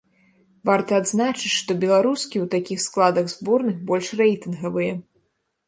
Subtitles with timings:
[0.69, 5.01] Варта адзначыць, што беларускі ў такіх складах зборных больш рэйтынгавыя.